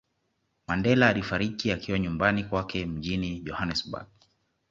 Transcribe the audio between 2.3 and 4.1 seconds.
kwake mjini Johanesburg